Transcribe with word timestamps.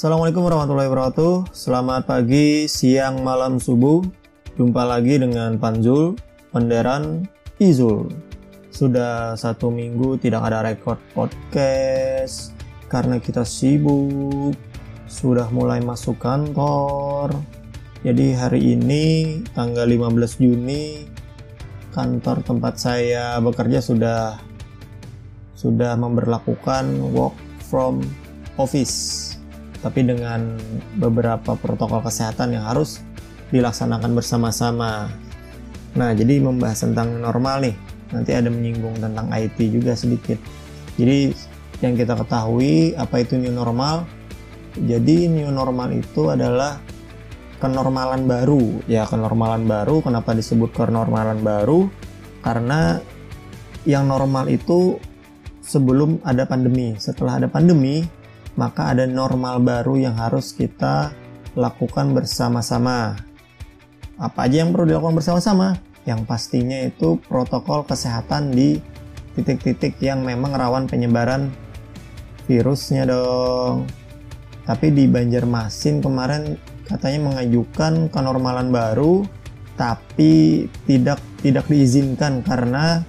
Assalamualaikum 0.00 0.48
warahmatullahi 0.48 0.88
wabarakatuh. 0.88 1.52
Selamat 1.52 2.08
pagi, 2.08 2.64
siang, 2.72 3.20
malam, 3.20 3.60
subuh. 3.60 4.00
Jumpa 4.56 4.88
lagi 4.88 5.20
dengan 5.20 5.60
Panjul, 5.60 6.16
Penderan, 6.48 7.28
Izul. 7.60 8.08
Sudah 8.72 9.36
satu 9.36 9.68
minggu 9.68 10.16
tidak 10.16 10.48
ada 10.48 10.64
record 10.64 10.96
podcast 11.12 12.56
karena 12.88 13.20
kita 13.20 13.44
sibuk. 13.44 14.56
Sudah 15.04 15.52
mulai 15.52 15.84
masuk 15.84 16.16
kantor. 16.16 17.36
Jadi 18.00 18.32
hari 18.32 18.80
ini 18.80 19.04
tanggal 19.52 19.84
15 19.84 20.40
Juni 20.40 21.04
kantor 21.92 22.40
tempat 22.40 22.80
saya 22.80 23.36
bekerja 23.36 23.84
sudah 23.84 24.40
sudah 25.52 25.92
memberlakukan 26.00 26.88
work 27.12 27.36
from 27.68 28.00
office 28.56 29.29
tapi 29.80 30.04
dengan 30.04 30.60
beberapa 31.00 31.56
protokol 31.56 32.04
kesehatan 32.04 32.52
yang 32.56 32.64
harus 32.68 33.00
dilaksanakan 33.50 34.12
bersama-sama. 34.12 35.08
Nah, 35.96 36.10
jadi 36.14 36.38
membahas 36.38 36.86
tentang 36.86 37.18
normal 37.18 37.66
nih. 37.66 37.76
Nanti 38.10 38.30
ada 38.34 38.50
menyinggung 38.50 38.98
tentang 38.98 39.30
IT 39.32 39.58
juga 39.70 39.94
sedikit. 39.96 40.38
Jadi 40.98 41.32
yang 41.80 41.96
kita 41.96 42.14
ketahui 42.14 42.92
apa 42.94 43.24
itu 43.24 43.40
new 43.40 43.54
normal? 43.54 44.04
Jadi 44.76 45.26
new 45.26 45.50
normal 45.50 45.90
itu 45.96 46.30
adalah 46.30 46.78
kenormalan 47.58 48.28
baru. 48.28 48.84
Ya, 48.86 49.08
kenormalan 49.08 49.66
baru. 49.66 50.04
Kenapa 50.04 50.36
disebut 50.36 50.70
kenormalan 50.76 51.42
baru? 51.42 51.90
Karena 52.44 53.00
yang 53.88 54.06
normal 54.06 54.46
itu 54.52 55.00
sebelum 55.64 56.20
ada 56.22 56.44
pandemi. 56.44 56.94
Setelah 57.00 57.40
ada 57.42 57.48
pandemi, 57.48 58.04
maka 58.60 58.92
ada 58.92 59.08
normal 59.08 59.64
baru 59.64 59.96
yang 59.96 60.20
harus 60.20 60.52
kita 60.52 61.16
lakukan 61.56 62.12
bersama-sama. 62.12 63.16
Apa 64.20 64.44
aja 64.44 64.60
yang 64.60 64.76
perlu 64.76 64.92
dilakukan 64.92 65.16
bersama-sama? 65.16 65.80
Yang 66.04 66.28
pastinya 66.28 66.76
itu 66.84 67.16
protokol 67.24 67.88
kesehatan 67.88 68.52
di 68.52 68.76
titik-titik 69.32 69.96
yang 70.04 70.20
memang 70.28 70.52
rawan 70.52 70.84
penyebaran 70.84 71.48
virusnya 72.44 73.08
dong. 73.08 73.88
Tapi 74.68 74.92
di 74.92 75.08
Banjarmasin 75.08 76.04
kemarin 76.04 76.60
katanya 76.84 77.32
mengajukan 77.32 78.12
kenormalan 78.12 78.68
baru 78.68 79.24
tapi 79.80 80.68
tidak 80.84 81.16
tidak 81.40 81.64
diizinkan 81.64 82.44
karena 82.44 83.00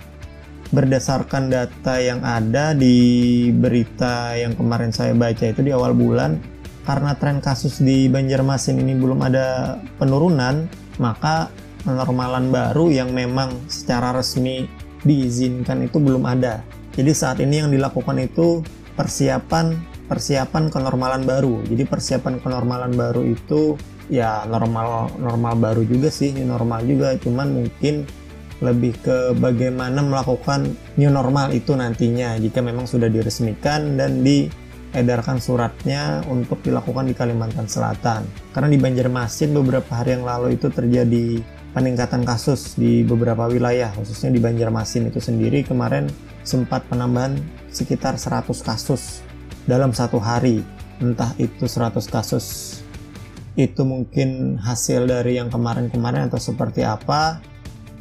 berdasarkan 0.71 1.51
data 1.51 1.99
yang 1.99 2.23
ada 2.23 2.71
di 2.71 3.47
berita 3.51 4.35
yang 4.39 4.55
kemarin 4.55 4.95
saya 4.95 5.11
baca 5.11 5.43
itu 5.43 5.61
di 5.63 5.75
awal 5.75 5.91
bulan 5.91 6.39
karena 6.87 7.13
tren 7.19 7.43
kasus 7.43 7.83
di 7.83 8.09
Banjarmasin 8.09 8.79
ini 8.79 8.97
belum 8.97 9.19
ada 9.21 9.77
penurunan 9.99 10.65
maka 10.97 11.51
normalan 11.85 12.49
baru 12.49 12.89
yang 12.89 13.11
memang 13.11 13.67
secara 13.69 14.13
resmi 14.13 14.65
diizinkan 15.01 15.85
itu 15.85 15.97
belum 15.97 16.25
ada. 16.29 16.61
Jadi 16.93 17.11
saat 17.15 17.37
ini 17.41 17.63
yang 17.63 17.69
dilakukan 17.73 18.21
itu 18.21 18.61
persiapan 18.93 19.79
persiapan 20.05 20.67
kenormalan 20.67 21.23
baru. 21.23 21.63
Jadi 21.65 21.83
persiapan 21.87 22.43
kenormalan 22.43 22.91
baru 22.93 23.23
itu 23.23 23.79
ya 24.11 24.43
normal 24.43 25.15
normal 25.17 25.53
baru 25.57 25.81
juga 25.87 26.11
sih 26.11 26.35
normal 26.43 26.83
juga. 26.85 27.15
Cuman 27.17 27.63
mungkin 27.63 28.05
lebih 28.61 28.93
ke 29.01 29.33
bagaimana 29.41 30.05
melakukan 30.05 30.69
new 30.95 31.09
normal 31.09 31.49
itu 31.49 31.73
nantinya 31.73 32.37
jika 32.37 32.61
memang 32.61 32.85
sudah 32.85 33.09
diresmikan 33.09 33.97
dan 33.97 34.21
diedarkan 34.21 35.41
suratnya 35.41 36.21
untuk 36.29 36.61
dilakukan 36.61 37.09
di 37.09 37.17
Kalimantan 37.17 37.65
Selatan. 37.65 38.23
Karena 38.53 38.69
di 38.69 38.77
Banjarmasin 38.77 39.49
beberapa 39.57 39.89
hari 39.97 40.15
yang 40.15 40.23
lalu 40.29 40.61
itu 40.61 40.69
terjadi 40.69 41.41
peningkatan 41.73 42.21
kasus 42.21 42.77
di 42.77 43.01
beberapa 43.01 43.49
wilayah, 43.49 43.89
khususnya 43.97 44.29
di 44.29 44.37
Banjarmasin 44.37 45.09
itu 45.09 45.17
sendiri 45.17 45.65
kemarin 45.65 46.05
sempat 46.45 46.85
penambahan 46.85 47.41
sekitar 47.73 48.21
100 48.21 48.45
kasus 48.61 49.25
dalam 49.65 49.89
satu 49.89 50.21
hari. 50.21 50.61
Entah 51.01 51.33
itu 51.41 51.65
100 51.65 51.97
kasus 52.13 52.77
itu 53.59 53.83
mungkin 53.83 54.55
hasil 54.61 55.09
dari 55.09 55.35
yang 55.35 55.51
kemarin-kemarin 55.51 56.31
atau 56.31 56.39
seperti 56.39 56.87
apa 56.87 57.43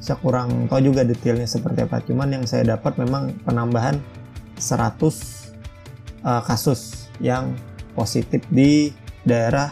saya 0.00 0.16
kurang 0.16 0.66
tahu 0.66 0.90
juga 0.90 1.04
detailnya 1.04 1.44
seperti 1.44 1.84
apa. 1.84 2.00
Cuman 2.00 2.32
yang 2.32 2.44
saya 2.48 2.74
dapat 2.74 2.96
memang 2.96 3.36
penambahan 3.44 4.00
100 4.56 4.96
uh, 4.96 5.12
eh, 6.24 6.42
kasus 6.48 7.12
yang 7.20 7.52
positif 7.92 8.40
di 8.48 8.90
daerah 9.28 9.68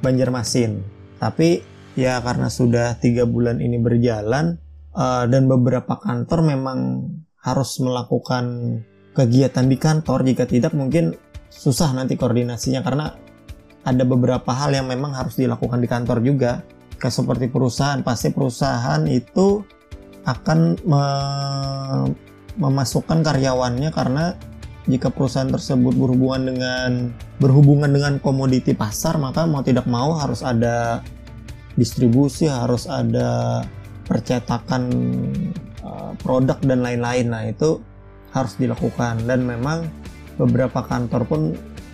Banjarmasin. 0.00 0.80
Tapi 1.20 1.60
ya 1.98 2.22
karena 2.24 2.48
sudah 2.48 2.96
tiga 2.96 3.28
bulan 3.28 3.60
ini 3.60 3.76
berjalan 3.76 4.56
uh, 4.96 5.28
dan 5.28 5.50
beberapa 5.50 6.00
kantor 6.00 6.48
memang 6.48 6.78
harus 7.44 7.76
melakukan 7.84 8.44
kegiatan 9.12 9.68
di 9.68 9.76
kantor. 9.76 10.24
Jika 10.24 10.48
tidak 10.48 10.72
mungkin 10.72 11.12
susah 11.52 11.92
nanti 11.92 12.16
koordinasinya 12.16 12.80
karena 12.80 13.12
ada 13.84 14.04
beberapa 14.04 14.48
hal 14.52 14.72
yang 14.72 14.88
memang 14.88 15.12
harus 15.16 15.36
dilakukan 15.36 15.80
di 15.80 15.88
kantor 15.88 16.24
juga 16.24 16.64
kayak 16.98 17.14
seperti 17.14 17.46
perusahaan 17.48 18.02
pasti 18.02 18.34
perusahaan 18.34 19.02
itu 19.06 19.62
akan 20.26 20.58
me 20.84 21.04
memasukkan 22.58 23.22
karyawannya 23.22 23.94
karena 23.94 24.34
jika 24.90 25.14
perusahaan 25.14 25.46
tersebut 25.46 25.94
berhubungan 25.94 26.42
dengan 26.50 26.90
berhubungan 27.38 27.90
dengan 27.94 28.18
komoditi 28.18 28.74
pasar 28.74 29.14
maka 29.14 29.46
mau 29.46 29.62
tidak 29.62 29.86
mau 29.86 30.18
harus 30.18 30.42
ada 30.42 31.06
distribusi 31.78 32.50
harus 32.50 32.90
ada 32.90 33.62
percetakan 34.08 34.88
uh, 35.84 36.12
produk 36.16 36.56
dan 36.64 36.80
lain-lain. 36.80 37.28
Nah 37.28 37.44
itu 37.44 37.84
harus 38.32 38.56
dilakukan. 38.56 39.28
Dan 39.28 39.44
memang 39.44 39.84
beberapa 40.40 40.80
kantor 40.80 41.22
pun 41.28 41.40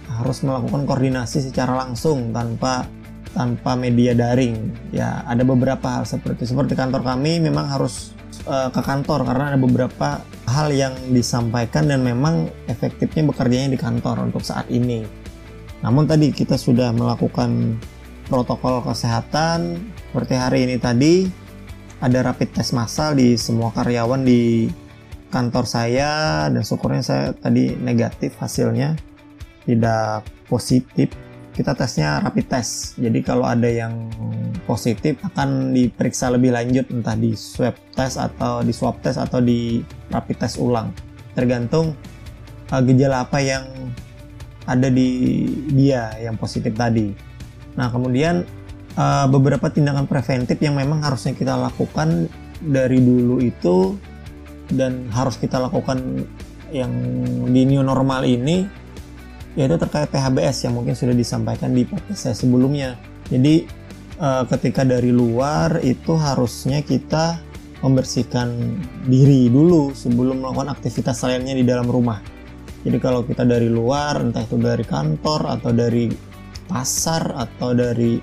harus 0.09 0.47
melakukan 0.47 0.87
koordinasi 0.87 1.43
secara 1.51 1.75
langsung 1.75 2.31
tanpa 2.31 2.87
tanpa 3.35 3.75
media 3.75 4.15
daring. 4.15 4.71
Ya, 4.95 5.27
ada 5.27 5.43
beberapa 5.43 6.01
hal 6.01 6.07
seperti 6.07 6.47
seperti 6.47 6.79
kantor 6.79 7.03
kami 7.03 7.43
memang 7.43 7.67
harus 7.67 8.15
uh, 8.47 8.71
ke 8.71 8.81
kantor 8.81 9.27
karena 9.27 9.55
ada 9.55 9.59
beberapa 9.59 10.23
hal 10.47 10.71
yang 10.71 10.95
disampaikan 11.11 11.91
dan 11.91 12.07
memang 12.07 12.49
efektifnya 12.71 13.27
bekerjanya 13.29 13.75
di 13.75 13.79
kantor 13.79 14.31
untuk 14.31 14.47
saat 14.47 14.71
ini. 14.71 15.03
Namun 15.83 16.09
tadi 16.09 16.33
kita 16.33 16.57
sudah 16.57 16.95
melakukan 16.95 17.77
protokol 18.31 18.81
kesehatan 18.81 19.85
seperti 20.09 20.35
hari 20.39 20.59
ini 20.65 20.77
tadi 20.81 21.29
ada 22.01 22.25
rapid 22.25 22.57
test 22.57 22.73
massal 22.73 23.13
di 23.13 23.37
semua 23.37 23.69
karyawan 23.75 24.25
di 24.25 24.69
kantor 25.29 25.67
saya 25.67 26.47
dan 26.49 26.63
syukurnya 26.63 27.03
saya 27.05 27.27
tadi 27.35 27.75
negatif 27.75 28.39
hasilnya 28.39 28.97
tidak 29.67 30.25
positif 30.47 31.11
kita 31.55 31.73
tesnya 31.79 32.19
rapid 32.19 32.47
test. 32.51 32.99
Jadi 32.99 33.23
kalau 33.23 33.47
ada 33.47 33.71
yang 33.71 34.11
positif 34.67 35.15
akan 35.23 35.71
diperiksa 35.71 36.35
lebih 36.35 36.51
lanjut 36.51 36.91
entah 36.91 37.15
di 37.15 37.39
swab 37.39 37.79
test 37.95 38.19
atau 38.19 38.61
di 38.67 38.75
swab 38.75 38.99
test 38.99 39.23
atau 39.23 39.39
di 39.39 39.79
rapid 40.11 40.37
test 40.43 40.59
ulang. 40.59 40.91
Tergantung 41.39 41.95
uh, 42.75 42.83
gejala 42.83 43.23
apa 43.23 43.39
yang 43.39 43.65
ada 44.67 44.91
di 44.91 45.47
dia 45.71 46.11
yang 46.19 46.35
positif 46.35 46.75
tadi. 46.75 47.15
Nah, 47.79 47.87
kemudian 47.87 48.43
uh, 48.99 49.27
beberapa 49.31 49.71
tindakan 49.71 50.11
preventif 50.11 50.59
yang 50.59 50.75
memang 50.75 51.07
harusnya 51.07 51.39
kita 51.39 51.55
lakukan 51.55 52.27
dari 52.59 52.99
dulu 52.99 53.39
itu 53.39 53.95
dan 54.75 55.07
harus 55.13 55.39
kita 55.39 55.61
lakukan 55.61 56.25
yang 56.75 56.91
di 57.47 57.63
new 57.69 57.85
normal 57.85 58.27
ini 58.27 58.67
yaitu 59.55 59.79
terkait 59.79 60.11
PHBS 60.11 60.67
yang 60.67 60.75
mungkin 60.75 60.99
sudah 60.99 61.15
disampaikan 61.15 61.71
di 61.71 61.87
podcast 61.87 62.31
saya 62.31 62.37
sebelumnya. 62.37 62.99
Jadi 63.31 63.65
uh, 64.19 64.43
ketika 64.51 64.83
dari 64.83 65.15
luar 65.15 65.79
itu 65.83 66.15
harusnya 66.19 66.83
kita 66.83 67.39
membersihkan 67.85 68.81
diri 69.07 69.53
dulu 69.53 69.93
sebelum 69.93 70.41
melakukan 70.41 70.73
aktivitas 70.73 71.21
lainnya 71.27 71.55
di 71.55 71.65
dalam 71.69 71.87
rumah. 71.87 72.19
Jadi 72.85 72.97
kalau 73.01 73.25
kita 73.25 73.49
dari 73.49 73.69
luar, 73.69 74.21
entah 74.21 74.45
itu 74.45 74.61
dari 74.61 74.85
kantor 74.85 75.57
atau 75.57 75.73
dari 75.73 76.09
pasar 76.69 77.33
atau 77.33 77.73
dari 77.73 78.21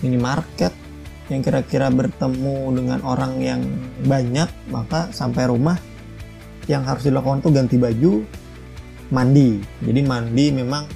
minimarket 0.00 0.72
yang 1.28 1.40
kira-kira 1.40 1.88
bertemu 1.88 2.72
dengan 2.76 3.00
orang 3.04 3.40
yang 3.40 3.60
banyak, 4.04 4.48
maka 4.68 5.08
sampai 5.12 5.48
rumah 5.48 5.76
yang 6.68 6.84
harus 6.84 7.08
dilakukan 7.08 7.40
itu 7.40 7.50
ganti 7.52 7.76
baju, 7.80 8.12
mandi. 9.12 9.60
Jadi 9.84 10.00
mandi 10.02 10.46
memang 10.50 10.88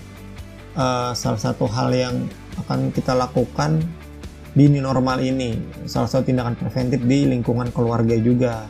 uh, 0.74 1.12
salah 1.12 1.40
satu 1.40 1.68
hal 1.68 1.92
yang 1.92 2.16
akan 2.64 2.90
kita 2.90 3.12
lakukan 3.12 3.84
di 4.56 4.72
new 4.72 4.80
normal 4.80 5.20
ini. 5.20 5.60
Salah 5.84 6.08
satu 6.08 6.32
tindakan 6.32 6.56
preventif 6.56 7.04
di 7.04 7.28
lingkungan 7.28 7.68
keluarga 7.70 8.16
juga. 8.16 8.64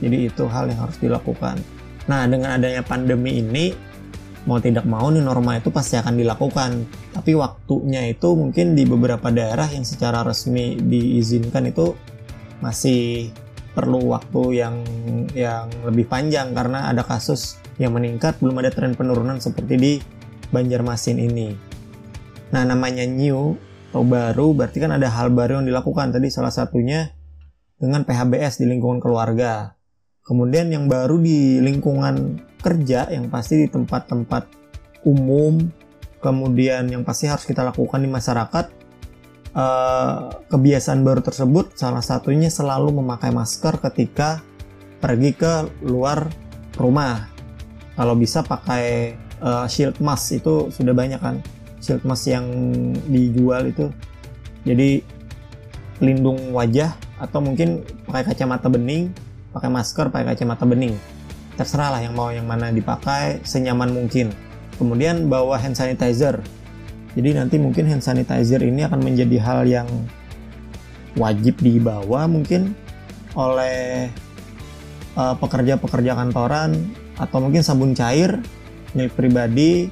Jadi 0.00 0.32
itu 0.32 0.48
hal 0.48 0.72
yang 0.72 0.80
harus 0.88 0.96
dilakukan. 0.98 1.60
Nah, 2.08 2.24
dengan 2.28 2.56
adanya 2.56 2.80
pandemi 2.84 3.40
ini 3.40 3.72
mau 4.44 4.60
tidak 4.60 4.84
mau 4.84 5.08
nih 5.08 5.24
norma 5.24 5.56
itu 5.56 5.72
pasti 5.72 5.96
akan 5.96 6.20
dilakukan 6.20 6.84
tapi 7.16 7.32
waktunya 7.32 8.12
itu 8.12 8.36
mungkin 8.36 8.76
di 8.76 8.84
beberapa 8.84 9.32
daerah 9.32 9.64
yang 9.72 9.88
secara 9.88 10.20
resmi 10.20 10.76
diizinkan 10.76 11.72
itu 11.72 11.96
masih 12.60 13.32
perlu 13.74 14.14
waktu 14.14 14.42
yang 14.64 14.74
yang 15.34 15.66
lebih 15.82 16.06
panjang 16.06 16.54
karena 16.54 16.88
ada 16.88 17.02
kasus 17.02 17.58
yang 17.76 17.92
meningkat 17.92 18.38
belum 18.38 18.62
ada 18.62 18.70
tren 18.70 18.94
penurunan 18.94 19.42
seperti 19.42 19.74
di 19.74 19.92
Banjarmasin 20.54 21.18
ini. 21.18 21.50
Nah 22.54 22.62
namanya 22.62 23.02
new 23.02 23.58
atau 23.90 24.06
baru 24.06 24.54
berarti 24.54 24.78
kan 24.78 24.94
ada 24.94 25.10
hal 25.10 25.34
baru 25.34 25.58
yang 25.58 25.66
dilakukan. 25.66 26.14
Tadi 26.14 26.30
salah 26.30 26.54
satunya 26.54 27.10
dengan 27.78 28.06
PHBS 28.06 28.62
di 28.62 28.70
lingkungan 28.70 29.02
keluarga. 29.02 29.74
Kemudian 30.22 30.70
yang 30.70 30.86
baru 30.86 31.18
di 31.18 31.58
lingkungan 31.58 32.38
kerja 32.62 33.10
yang 33.10 33.28
pasti 33.28 33.66
di 33.66 33.68
tempat-tempat 33.68 34.48
umum 35.04 35.60
kemudian 36.24 36.88
yang 36.88 37.04
pasti 37.04 37.28
harus 37.28 37.44
kita 37.44 37.60
lakukan 37.60 38.00
di 38.00 38.08
masyarakat 38.08 38.83
uh, 39.54 40.44
kebiasaan 40.50 41.00
baru 41.06 41.22
tersebut 41.22 41.78
salah 41.78 42.02
satunya 42.02 42.50
selalu 42.50 43.00
memakai 43.00 43.30
masker 43.30 43.78
ketika 43.90 44.42
pergi 44.98 45.32
ke 45.34 45.52
luar 45.86 46.28
rumah. 46.76 47.30
Kalau 47.94 48.18
bisa 48.18 48.42
pakai 48.42 49.14
uh, 49.38 49.66
shield 49.70 50.02
mask 50.02 50.34
itu 50.42 50.68
sudah 50.74 50.92
banyak 50.92 51.22
kan. 51.22 51.38
Shield 51.78 52.02
mask 52.02 52.26
yang 52.26 52.46
dijual 53.06 53.70
itu. 53.70 53.86
Jadi 54.66 55.04
pelindung 56.02 56.50
wajah 56.50 56.90
atau 57.22 57.38
mungkin 57.38 57.86
pakai 58.10 58.34
kacamata 58.34 58.66
bening 58.66 59.14
pakai 59.54 59.70
masker 59.70 60.10
pakai 60.10 60.34
kacamata 60.34 60.66
bening. 60.66 60.98
Terserah 61.54 61.94
lah 61.94 62.00
yang 62.02 62.18
mau 62.18 62.34
yang 62.34 62.50
mana 62.50 62.74
dipakai 62.74 63.38
senyaman 63.46 63.94
mungkin. 63.94 64.34
Kemudian 64.74 65.30
bawa 65.30 65.54
hand 65.62 65.78
sanitizer 65.78 66.42
jadi 67.14 67.38
nanti 67.38 67.62
mungkin 67.62 67.86
hand 67.86 68.02
sanitizer 68.02 68.58
ini 68.62 68.82
akan 68.82 69.00
menjadi 69.02 69.36
hal 69.38 69.60
yang 69.70 69.86
wajib 71.14 71.62
dibawa 71.62 72.26
mungkin 72.26 72.74
oleh 73.38 74.10
uh, 75.14 75.34
pekerja-pekerja 75.38 76.18
kantoran 76.18 76.74
atau 77.14 77.38
mungkin 77.38 77.62
sabun 77.62 77.94
cair 77.94 78.42
milik 78.94 79.14
pribadi. 79.14 79.90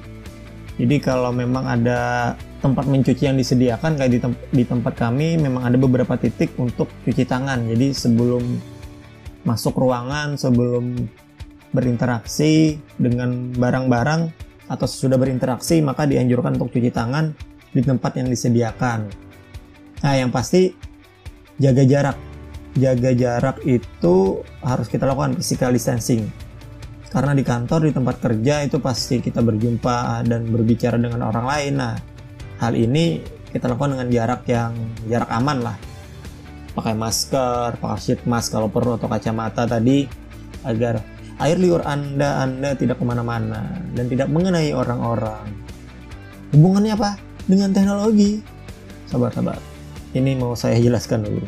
Jadi 0.73 0.95
kalau 0.99 1.29
memang 1.29 1.69
ada 1.69 2.33
tempat 2.59 2.89
mencuci 2.89 3.29
yang 3.29 3.37
disediakan 3.37 3.99
kayak 3.99 4.11
di, 4.11 4.19
tem 4.19 4.33
di 4.49 4.63
tempat 4.65 4.95
kami 4.97 5.37
memang 5.37 5.69
ada 5.69 5.77
beberapa 5.79 6.17
titik 6.19 6.55
untuk 6.59 6.91
cuci 7.07 7.23
tangan. 7.23 7.67
Jadi 7.71 7.93
sebelum 7.93 8.43
masuk 9.43 9.75
ruangan 9.75 10.39
sebelum 10.39 10.95
berinteraksi 11.75 12.79
dengan 12.95 13.51
barang-barang 13.53 14.42
atau 14.73 14.89
sudah 14.89 15.21
berinteraksi 15.21 15.77
maka 15.85 16.09
dianjurkan 16.09 16.57
untuk 16.57 16.73
cuci 16.73 16.89
tangan 16.89 17.29
di 17.69 17.81
tempat 17.85 18.17
yang 18.17 18.27
disediakan. 18.29 18.99
Nah, 20.01 20.13
yang 20.17 20.33
pasti 20.33 20.73
jaga 21.61 21.85
jarak. 21.85 22.17
Jaga 22.73 23.13
jarak 23.13 23.61
itu 23.69 24.41
harus 24.65 24.89
kita 24.89 25.05
lakukan 25.05 25.37
physical 25.37 25.69
distancing. 25.69 26.25
Karena 27.13 27.37
di 27.37 27.45
kantor, 27.45 27.85
di 27.85 27.93
tempat 27.93 28.17
kerja 28.17 28.65
itu 28.65 28.81
pasti 28.81 29.21
kita 29.21 29.45
berjumpa 29.45 30.25
dan 30.25 30.49
berbicara 30.49 30.97
dengan 30.97 31.29
orang 31.29 31.45
lain. 31.45 31.73
Nah, 31.77 31.93
hal 32.57 32.73
ini 32.73 33.21
kita 33.53 33.69
lakukan 33.69 33.93
dengan 33.93 34.09
jarak 34.09 34.41
yang 34.49 34.73
jarak 35.05 35.29
aman 35.29 35.61
lah. 35.61 35.77
Pakai 36.73 36.97
masker, 36.97 37.77
pakai 37.77 37.99
sheet 38.01 38.25
mask 38.25 38.57
kalau 38.57 38.73
perlu 38.73 38.97
atau 38.97 39.05
kacamata 39.05 39.69
tadi 39.69 40.09
agar 40.65 41.12
air 41.41 41.57
liur 41.57 41.81
Anda 41.85 42.45
Anda 42.45 42.77
tidak 42.77 43.01
ke 43.01 43.05
mana-mana 43.05 43.79
dan 43.97 44.05
tidak 44.09 44.29
mengenai 44.29 44.73
orang-orang. 44.73 45.49
Hubungannya 46.53 46.93
apa? 46.93 47.17
Dengan 47.49 47.73
teknologi. 47.73 48.41
Sabar-sabar. 49.09 49.57
Ini 50.13 50.37
mau 50.37 50.53
saya 50.53 50.77
jelaskan 50.77 51.25
dulu. 51.25 51.45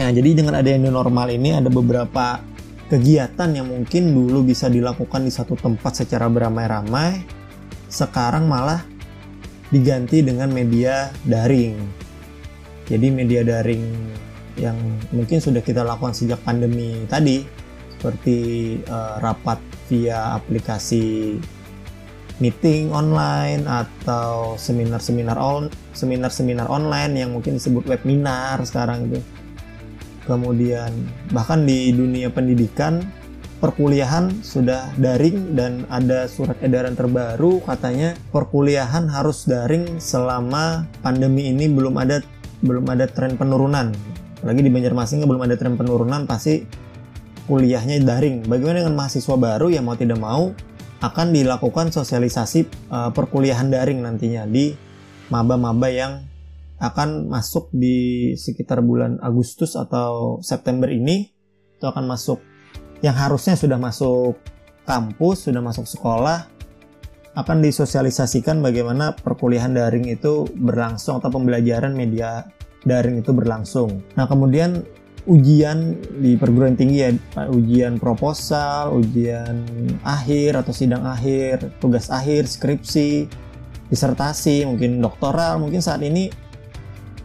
Nah, 0.00 0.08
jadi 0.14 0.32
dengan 0.32 0.56
adanya 0.56 0.88
new 0.88 0.94
normal 0.94 1.28
ini 1.34 1.52
ada 1.52 1.68
beberapa 1.68 2.40
kegiatan 2.90 3.50
yang 3.54 3.70
mungkin 3.70 4.14
dulu 4.14 4.42
bisa 4.46 4.66
dilakukan 4.66 5.22
di 5.26 5.32
satu 5.34 5.54
tempat 5.54 6.02
secara 6.02 6.26
beramai-ramai, 6.26 7.22
sekarang 7.86 8.50
malah 8.50 8.82
diganti 9.70 10.26
dengan 10.26 10.50
media 10.50 11.14
daring. 11.22 11.78
Jadi 12.90 13.06
media 13.14 13.46
daring 13.46 13.86
yang 14.58 14.74
mungkin 15.14 15.38
sudah 15.38 15.62
kita 15.62 15.86
lakukan 15.86 16.10
sejak 16.10 16.42
pandemi 16.42 17.06
tadi, 17.06 17.46
seperti 18.00 18.80
uh, 18.88 19.20
rapat 19.20 19.60
via 19.92 20.40
aplikasi 20.40 21.36
meeting 22.40 22.88
online 22.96 23.68
atau 23.68 24.56
seminar-seminar 24.56 25.36
on 25.36 25.68
seminar-seminar 25.92 26.64
online 26.72 27.12
yang 27.12 27.36
mungkin 27.36 27.60
disebut 27.60 27.84
webinar 27.84 28.56
sekarang 28.64 29.12
itu. 29.12 29.20
Kemudian 30.24 30.88
bahkan 31.36 31.68
di 31.68 31.92
dunia 31.92 32.32
pendidikan 32.32 33.04
perkuliahan 33.60 34.40
sudah 34.40 34.88
daring 34.96 35.52
dan 35.52 35.84
ada 35.92 36.24
surat 36.24 36.56
edaran 36.64 36.96
terbaru 36.96 37.60
katanya 37.68 38.16
perkuliahan 38.32 39.04
harus 39.12 39.44
daring 39.44 40.00
selama 40.00 40.88
pandemi 41.04 41.52
ini 41.52 41.68
belum 41.68 42.00
ada 42.00 42.24
belum 42.64 42.88
ada 42.88 43.04
tren 43.04 43.36
penurunan. 43.36 43.92
Lagi 44.40 44.64
di 44.64 44.72
Banjarmasin 44.72 45.20
belum 45.28 45.44
ada 45.44 45.60
tren 45.60 45.76
penurunan 45.76 46.24
pasti 46.24 46.64
kuliahnya 47.50 47.98
daring. 48.06 48.46
Bagaimana 48.46 48.86
dengan 48.86 48.94
mahasiswa 48.94 49.34
baru 49.34 49.74
yang 49.74 49.90
mau 49.90 49.98
tidak 49.98 50.22
mau 50.22 50.54
akan 51.02 51.34
dilakukan 51.34 51.90
sosialisasi 51.90 52.70
uh, 52.94 53.10
perkuliahan 53.10 53.66
daring 53.74 54.06
nantinya 54.06 54.46
di 54.46 54.70
maba-maba 55.34 55.90
yang 55.90 56.22
akan 56.78 57.26
masuk 57.26 57.74
di 57.74 58.30
sekitar 58.38 58.86
bulan 58.86 59.18
Agustus 59.18 59.74
atau 59.74 60.38
September 60.46 60.86
ini 60.86 61.26
itu 61.74 61.84
akan 61.84 62.06
masuk 62.06 62.38
yang 63.02 63.18
harusnya 63.18 63.58
sudah 63.58 63.80
masuk 63.82 64.38
kampus, 64.86 65.50
sudah 65.50 65.58
masuk 65.58 65.90
sekolah 65.90 66.46
akan 67.34 67.62
disosialisasikan 67.62 68.58
bagaimana 68.62 69.14
perkuliahan 69.14 69.74
daring 69.74 70.06
itu 70.10 70.46
berlangsung 70.54 71.18
atau 71.22 71.30
pembelajaran 71.30 71.94
media 71.94 72.46
daring 72.82 73.22
itu 73.22 73.30
berlangsung. 73.30 74.02
Nah, 74.18 74.26
kemudian 74.26 74.82
ujian 75.28 76.00
di 76.16 76.40
perguruan 76.40 76.76
tinggi 76.76 77.04
ya 77.04 77.10
ujian 77.52 78.00
proposal, 78.00 78.96
ujian 78.96 79.68
akhir 80.00 80.56
atau 80.64 80.72
sidang 80.72 81.04
akhir, 81.04 81.76
tugas 81.82 82.08
akhir, 82.08 82.48
skripsi, 82.48 83.28
disertasi, 83.92 84.64
mungkin 84.64 85.02
doktoral, 85.04 85.60
mungkin 85.60 85.84
saat 85.84 86.00
ini 86.00 86.32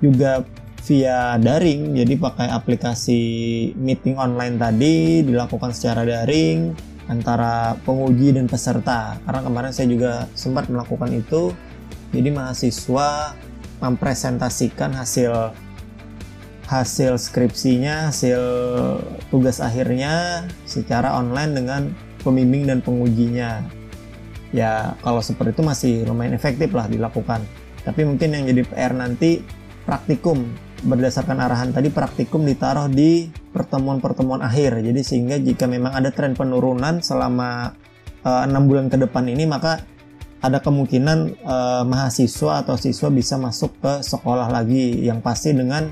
juga 0.03 0.43
via 0.85 1.39
daring, 1.41 1.97
jadi 1.97 2.13
pakai 2.19 2.47
aplikasi 2.51 3.21
meeting 3.73 4.21
online 4.21 4.59
tadi 4.61 5.25
dilakukan 5.25 5.73
secara 5.73 6.05
daring 6.05 6.77
antara 7.09 7.73
penguji 7.85 8.33
dan 8.33 8.45
peserta. 8.45 9.17
Karena 9.25 9.41
kemarin 9.41 9.71
saya 9.73 9.89
juga 9.89 10.29
sempat 10.37 10.69
melakukan 10.69 11.09
itu, 11.09 11.53
jadi 12.13 12.29
mahasiswa 12.29 13.33
mempresentasikan 13.81 14.93
hasil 14.93 15.53
hasil 16.65 17.21
skripsinya, 17.21 18.09
hasil 18.09 18.41
tugas 19.29 19.61
akhirnya 19.61 20.45
secara 20.65 21.13
online 21.13 21.51
dengan 21.53 21.81
pembimbing 22.25 22.65
dan 22.65 22.81
pengujinya. 22.81 23.61
Ya, 24.49 24.97
kalau 25.03 25.21
seperti 25.21 25.59
itu 25.59 25.63
masih 25.63 25.93
lumayan 26.09 26.33
efektif 26.33 26.73
lah 26.73 26.89
dilakukan. 26.89 27.45
Tapi 27.85 28.01
mungkin 28.01 28.33
yang 28.33 28.43
jadi 28.49 28.61
PR 28.65 28.93
nanti 28.97 29.45
praktikum 29.85 30.41
berdasarkan 30.85 31.37
arahan 31.37 31.69
tadi 31.73 31.93
praktikum 31.93 32.45
ditaruh 32.45 32.89
di 32.89 33.29
pertemuan-pertemuan 33.53 34.41
akhir. 34.41 34.81
Jadi 34.81 35.01
sehingga 35.05 35.37
jika 35.37 35.69
memang 35.69 35.93
ada 35.93 36.09
tren 36.09 36.33
penurunan 36.33 37.01
selama 37.01 37.77
eh, 38.25 38.41
enam 38.49 38.65
uh, 38.65 38.67
bulan 38.67 38.87
ke 38.89 38.97
depan 38.97 39.29
ini 39.29 39.45
maka 39.45 39.85
ada 40.45 40.61
kemungkinan 40.61 41.41
uh, 41.41 41.83
mahasiswa 41.89 42.61
atau 42.61 42.77
siswa 42.77 43.09
bisa 43.09 43.33
masuk 43.41 43.73
ke 43.81 43.93
sekolah 44.05 44.45
lagi 44.53 45.01
yang 45.01 45.17
pasti 45.17 45.57
dengan 45.57 45.89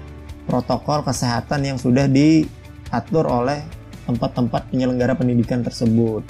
protokol 0.48 1.04
kesehatan 1.08 1.64
yang 1.64 1.78
sudah 1.80 2.08
diatur 2.08 3.26
oleh 3.28 3.64
tempat-tempat 4.04 4.72
penyelenggara 4.72 5.16
pendidikan 5.16 5.64
tersebut. 5.64 6.24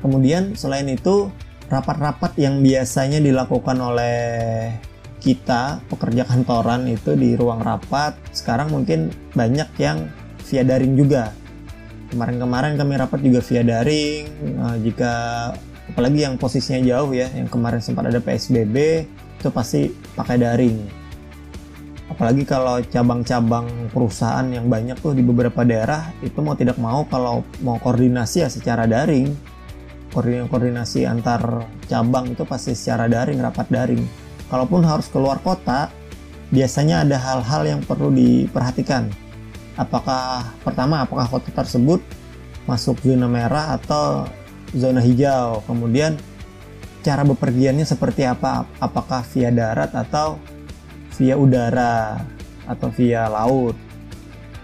Kemudian 0.00 0.56
selain 0.56 0.88
itu, 0.88 1.28
rapat-rapat 1.68 2.36
yang 2.40 2.60
biasanya 2.60 3.20
dilakukan 3.20 3.76
oleh 3.78 4.18
kita 5.20 5.84
pekerja 5.92 6.24
kantoran 6.24 6.88
itu 6.88 7.12
di 7.12 7.36
ruang 7.36 7.60
rapat 7.60 8.16
sekarang 8.32 8.72
mungkin 8.72 9.12
banyak 9.36 9.68
yang 9.76 10.08
via 10.48 10.64
daring 10.64 10.96
juga. 10.96 11.36
Kemarin-kemarin 12.10 12.74
kami 12.80 12.96
rapat 12.96 13.20
juga 13.20 13.44
via 13.44 13.62
daring. 13.62 14.24
Nah, 14.56 14.76
jika 14.80 15.12
apalagi 15.92 16.24
yang 16.24 16.40
posisinya 16.40 16.80
jauh 16.82 17.12
ya, 17.12 17.28
yang 17.36 17.46
kemarin 17.46 17.84
sempat 17.84 18.08
ada 18.08 18.18
PSBB 18.18 18.76
itu 19.40 19.48
pasti 19.52 19.88
pakai 20.16 20.36
daring 20.40 20.99
apalagi 22.20 22.44
kalau 22.44 22.84
cabang-cabang 22.84 23.88
perusahaan 23.96 24.44
yang 24.44 24.68
banyak 24.68 24.92
tuh 25.00 25.16
di 25.16 25.24
beberapa 25.24 25.64
daerah 25.64 26.12
itu 26.20 26.36
mau 26.44 26.52
tidak 26.52 26.76
mau 26.76 27.08
kalau 27.08 27.40
mau 27.64 27.80
koordinasi 27.80 28.44
ya 28.44 28.52
secara 28.52 28.84
daring. 28.84 29.32
Koordinasi 30.12 31.08
antar 31.08 31.64
cabang 31.88 32.28
itu 32.28 32.44
pasti 32.44 32.76
secara 32.76 33.08
daring 33.08 33.40
rapat 33.40 33.72
daring. 33.72 34.04
Kalaupun 34.52 34.84
harus 34.84 35.08
keluar 35.08 35.40
kota 35.40 35.88
biasanya 36.52 37.08
ada 37.08 37.16
hal-hal 37.16 37.64
yang 37.64 37.80
perlu 37.80 38.12
diperhatikan. 38.12 39.08
Apakah 39.80 40.44
pertama 40.60 41.00
apakah 41.00 41.24
kota 41.24 41.48
tersebut 41.48 42.04
masuk 42.68 43.00
zona 43.00 43.32
merah 43.32 43.80
atau 43.80 44.28
zona 44.76 45.00
hijau? 45.00 45.64
Kemudian 45.64 46.20
cara 47.00 47.24
bepergiannya 47.24 47.88
seperti 47.88 48.28
apa? 48.28 48.68
Apakah 48.76 49.24
via 49.32 49.48
darat 49.48 49.96
atau 49.96 50.36
via 51.20 51.36
udara 51.36 52.24
atau 52.64 52.88
via 52.88 53.28
laut 53.28 53.76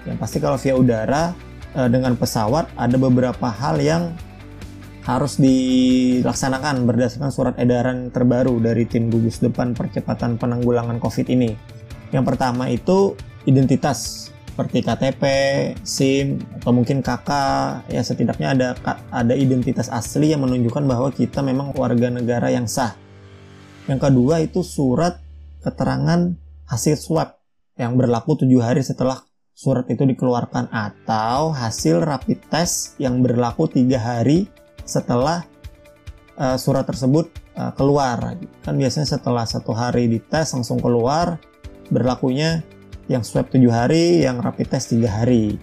yang 0.08 0.16
pasti 0.16 0.40
kalau 0.40 0.56
via 0.56 0.72
udara 0.72 1.36
eh, 1.76 1.88
dengan 1.92 2.16
pesawat 2.16 2.72
ada 2.78 2.96
beberapa 2.96 3.52
hal 3.52 3.76
yang 3.82 4.16
harus 5.06 5.38
dilaksanakan 5.38 6.82
berdasarkan 6.82 7.30
surat 7.30 7.54
edaran 7.62 8.10
terbaru 8.10 8.58
dari 8.58 8.90
tim 8.90 9.06
gugus 9.06 9.38
depan 9.38 9.70
percepatan 9.70 10.34
penanggulangan 10.34 10.98
COVID 10.98 11.30
ini. 11.30 11.54
Yang 12.10 12.24
pertama 12.26 12.66
itu 12.66 13.14
identitas 13.46 14.30
seperti 14.50 14.82
KTP, 14.82 15.22
SIM, 15.86 16.42
atau 16.58 16.74
mungkin 16.74 17.06
KK, 17.06 17.30
ya 17.86 18.02
setidaknya 18.02 18.48
ada 18.56 18.68
ada 19.14 19.34
identitas 19.36 19.86
asli 19.92 20.34
yang 20.34 20.42
menunjukkan 20.42 20.82
bahwa 20.88 21.14
kita 21.14 21.38
memang 21.38 21.70
warga 21.78 22.10
negara 22.10 22.50
yang 22.50 22.66
sah. 22.66 22.98
Yang 23.86 24.10
kedua 24.10 24.42
itu 24.42 24.66
surat 24.66 25.22
keterangan 25.62 26.34
hasil 26.66 26.98
swab 26.98 27.38
yang 27.78 27.94
berlaku 27.94 28.34
tujuh 28.34 28.62
hari 28.62 28.82
setelah 28.82 29.22
surat 29.56 29.88
itu 29.88 30.04
dikeluarkan 30.04 30.68
atau 30.68 31.54
hasil 31.54 32.04
rapid 32.04 32.44
test 32.52 32.98
yang 33.00 33.24
berlaku 33.24 33.70
tiga 33.70 33.96
hari 33.96 34.50
setelah 34.84 35.48
uh, 36.36 36.60
surat 36.60 36.84
tersebut 36.84 37.32
uh, 37.56 37.72
keluar. 37.72 38.36
Kan 38.60 38.76
biasanya 38.76 39.08
setelah 39.16 39.48
satu 39.48 39.72
hari 39.72 40.12
dites 40.12 40.52
langsung 40.52 40.76
keluar, 40.76 41.40
berlakunya 41.88 42.60
yang 43.08 43.24
swab 43.24 43.48
tujuh 43.48 43.72
hari, 43.72 44.26
yang 44.26 44.42
rapid 44.44 44.76
test 44.76 44.92
tiga 44.92 45.08
hari. 45.08 45.56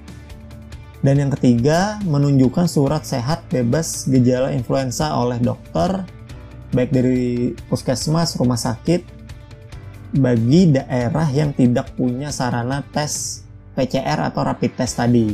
Dan 1.03 1.19
yang 1.19 1.31
ketiga, 1.35 1.99
menunjukkan 2.07 2.65
surat 2.65 3.03
sehat 3.03 3.43
bebas 3.51 4.07
gejala 4.07 4.55
influenza 4.55 5.11
oleh 5.11 5.35
dokter, 5.35 6.07
baik 6.71 6.95
dari 6.95 7.51
puskesmas, 7.67 8.39
rumah 8.39 8.55
sakit, 8.55 9.03
bagi 10.13 10.69
daerah 10.69 11.25
yang 11.33 11.57
tidak 11.57 11.97
punya 11.97 12.29
sarana 12.29 12.85
tes 12.93 13.41
PCR 13.73 14.29
atau 14.29 14.45
rapid 14.45 14.71
test 14.77 15.01
tadi. 15.01 15.33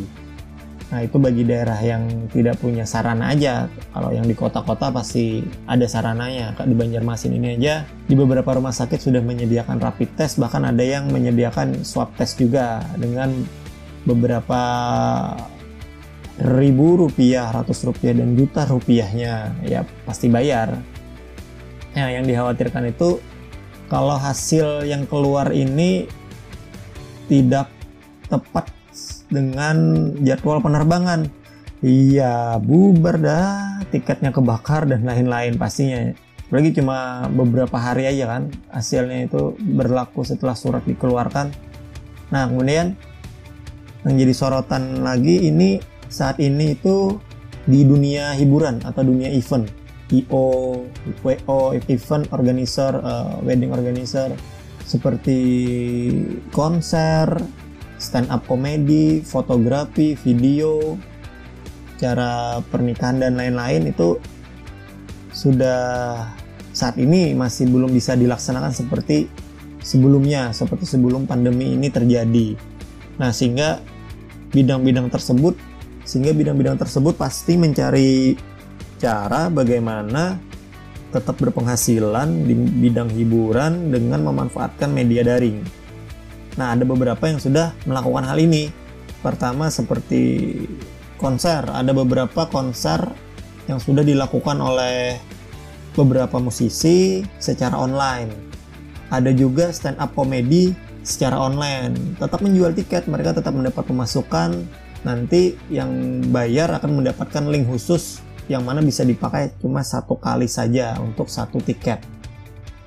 Nah 0.89 1.05
itu 1.05 1.21
bagi 1.21 1.45
daerah 1.45 1.77
yang 1.77 2.31
tidak 2.33 2.57
punya 2.57 2.87
sarana 2.87 3.29
aja. 3.29 3.69
Kalau 3.93 4.09
yang 4.09 4.25
di 4.25 4.33
kota-kota 4.33 4.89
pasti 4.89 5.43
ada 5.69 5.85
sarananya. 5.85 6.55
Di 6.57 6.73
Banjarmasin 6.73 7.35
ini 7.35 7.59
aja 7.59 7.85
di 8.09 8.17
beberapa 8.17 8.57
rumah 8.57 8.73
sakit 8.73 8.97
sudah 8.97 9.21
menyediakan 9.21 9.77
rapid 9.77 10.17
test, 10.17 10.41
bahkan 10.41 10.65
ada 10.65 10.81
yang 10.81 11.11
menyediakan 11.13 11.85
swab 11.85 12.09
test 12.17 12.41
juga 12.41 12.81
dengan 12.97 13.29
beberapa 14.07 14.61
ribu 16.39 17.05
rupiah, 17.05 17.51
ratus 17.51 17.83
rupiah 17.83 18.15
dan 18.15 18.33
juta 18.33 18.65
rupiahnya 18.65 19.59
ya 19.67 19.83
pasti 20.07 20.31
bayar. 20.31 20.73
Nah 21.93 22.09
yang 22.09 22.25
dikhawatirkan 22.25 22.89
itu 22.89 23.21
kalau 23.89 24.15
hasil 24.15 24.85
yang 24.85 25.09
keluar 25.09 25.49
ini 25.49 26.05
tidak 27.25 27.67
tepat 28.29 28.69
dengan 29.29 30.09
jadwal 30.21 30.61
penerbangan. 30.61 31.29
Iya, 31.79 32.59
bubar 32.59 33.15
dah, 33.17 33.79
tiketnya 33.89 34.29
kebakar 34.35 34.85
dan 34.85 35.07
lain-lain 35.07 35.55
pastinya. 35.55 36.11
Apalagi 36.49 36.81
cuma 36.81 37.29
beberapa 37.29 37.77
hari 37.77 38.09
aja 38.09 38.25
kan, 38.25 38.43
hasilnya 38.73 39.29
itu 39.29 39.55
berlaku 39.57 40.25
setelah 40.25 40.57
surat 40.57 40.83
dikeluarkan. 40.83 41.53
Nah, 42.33 42.49
kemudian 42.49 42.97
yang 44.05 44.15
jadi 44.17 44.33
sorotan 44.33 45.05
lagi 45.05 45.49
ini 45.49 45.79
saat 46.09 46.41
ini 46.41 46.73
itu 46.73 47.15
di 47.69 47.85
dunia 47.85 48.33
hiburan 48.35 48.81
atau 48.81 49.05
dunia 49.05 49.29
event. 49.29 49.78
IO, 50.09 50.83
WO, 51.21 51.59
event 51.89 52.25
organizer, 52.33 52.97
uh, 52.97 53.37
wedding 53.45 53.69
organizer, 53.69 54.33
seperti 54.83 55.39
konser, 56.49 57.29
stand 58.01 58.31
up 58.33 58.41
komedi, 58.49 59.21
fotografi, 59.21 60.17
video, 60.17 60.97
cara 62.01 62.63
pernikahan 62.73 63.21
dan 63.21 63.37
lain-lain 63.37 63.91
itu 63.93 64.17
sudah 65.29 66.25
saat 66.73 66.97
ini 66.97 67.37
masih 67.37 67.69
belum 67.69 67.93
bisa 67.93 68.17
dilaksanakan 68.17 68.73
seperti 68.73 69.29
sebelumnya, 69.83 70.49
seperti 70.55 70.89
sebelum 70.89 71.29
pandemi 71.29 71.75
ini 71.75 71.91
terjadi. 71.93 72.57
Nah, 73.21 73.29
sehingga 73.29 73.83
bidang-bidang 74.49 75.13
tersebut 75.13 75.53
sehingga 76.09 76.33
bidang-bidang 76.33 76.81
tersebut 76.81 77.13
pasti 77.21 77.53
mencari 77.53 78.33
cara 78.99 79.47
bagaimana 79.47 80.37
tetap 81.09 81.41
berpenghasilan 81.41 82.45
di 82.45 82.53
bidang 82.53 83.09
hiburan 83.09 83.89
dengan 83.89 84.21
memanfaatkan 84.29 84.93
media 84.93 85.25
daring. 85.25 85.65
Nah, 86.59 86.77
ada 86.77 86.85
beberapa 86.85 87.23
yang 87.25 87.41
sudah 87.41 87.73
melakukan 87.89 88.29
hal 88.29 88.37
ini. 88.37 88.69
Pertama 89.23 89.73
seperti 89.73 90.53
konser, 91.17 91.65
ada 91.65 91.91
beberapa 91.95 92.45
konser 92.45 93.01
yang 93.65 93.81
sudah 93.81 94.05
dilakukan 94.05 94.59
oleh 94.61 95.17
beberapa 95.97 96.37
musisi 96.37 97.25
secara 97.41 97.73
online. 97.73 98.29
Ada 99.09 99.33
juga 99.33 99.73
stand 99.73 99.97
up 99.97 100.13
comedy 100.13 100.77
secara 101.01 101.41
online. 101.41 102.21
Tetap 102.21 102.45
menjual 102.45 102.77
tiket, 102.77 103.09
mereka 103.09 103.33
tetap 103.33 103.57
mendapat 103.57 103.81
pemasukan. 103.89 104.61
Nanti 105.01 105.57
yang 105.73 106.21
bayar 106.29 106.69
akan 106.75 107.01
mendapatkan 107.01 107.49
link 107.49 107.65
khusus 107.65 108.21
yang 108.49 108.65
mana 108.65 108.81
bisa 108.81 109.05
dipakai 109.05 109.53
cuma 109.61 109.85
satu 109.85 110.17
kali 110.17 110.49
saja 110.49 110.97
untuk 110.97 111.29
satu 111.29 111.61
tiket. 111.61 112.01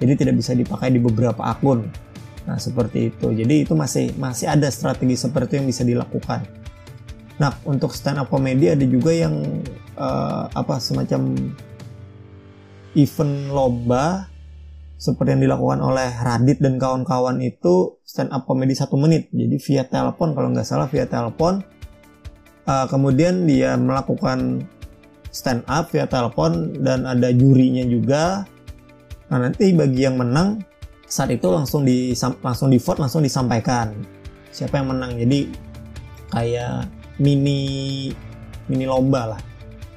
Jadi 0.02 0.12
tidak 0.18 0.34
bisa 0.42 0.52
dipakai 0.58 0.90
di 0.90 0.98
beberapa 0.98 1.46
akun. 1.46 1.86
Nah, 2.42 2.58
seperti 2.58 3.14
itu. 3.14 3.30
Jadi 3.30 3.62
itu 3.62 3.72
masih 3.78 4.10
masih 4.18 4.50
ada 4.50 4.66
strategi 4.74 5.14
seperti 5.14 5.62
yang 5.62 5.66
bisa 5.70 5.86
dilakukan. 5.86 6.42
Nah, 7.38 7.54
untuk 7.62 7.94
stand 7.94 8.18
up 8.18 8.26
comedy 8.26 8.74
ada 8.74 8.82
juga 8.82 9.14
yang 9.14 9.62
uh, 9.94 10.50
apa 10.50 10.82
semacam 10.82 11.54
event 12.98 13.34
lomba 13.54 14.26
seperti 14.98 15.34
yang 15.34 15.42
dilakukan 15.50 15.82
oleh 15.82 16.10
Radit 16.14 16.62
dan 16.62 16.78
kawan-kawan 16.78 17.42
itu 17.42 18.02
stand 18.02 18.34
up 18.34 18.42
comedy 18.46 18.74
satu 18.74 18.98
menit. 18.98 19.30
Jadi 19.30 19.56
via 19.62 19.82
telepon 19.86 20.34
kalau 20.34 20.50
nggak 20.50 20.66
salah 20.66 20.90
via 20.90 21.06
telepon. 21.06 21.62
Uh, 22.62 22.86
kemudian 22.86 23.42
dia 23.42 23.74
melakukan 23.74 24.66
stand 25.32 25.64
up 25.64 25.88
via 25.90 26.04
telepon 26.04 26.76
dan 26.84 27.08
ada 27.08 27.32
jurinya 27.32 27.82
juga. 27.88 28.44
Nah 29.32 29.48
nanti 29.48 29.72
bagi 29.72 30.04
yang 30.04 30.20
menang 30.20 30.60
saat 31.08 31.32
itu 31.32 31.48
langsung 31.48 31.88
di 31.88 32.12
langsung 32.44 32.68
di 32.68 32.76
vote 32.76 33.00
langsung 33.00 33.24
disampaikan 33.24 33.96
siapa 34.52 34.78
yang 34.78 34.92
menang. 34.92 35.16
Jadi 35.16 35.48
kayak 36.28 36.86
mini 37.16 38.12
mini 38.68 38.84
lomba 38.84 39.34
lah. 39.34 39.40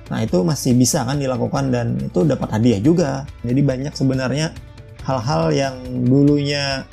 Nah 0.08 0.24
itu 0.24 0.40
masih 0.42 0.72
bisa 0.80 1.04
kan 1.04 1.20
dilakukan 1.20 1.70
dan 1.70 2.00
itu 2.00 2.24
dapat 2.24 2.56
hadiah 2.56 2.80
juga. 2.80 3.28
Jadi 3.44 3.60
banyak 3.60 3.94
sebenarnya 3.94 4.56
hal-hal 5.04 5.52
yang 5.52 5.76
dulunya 6.08 6.88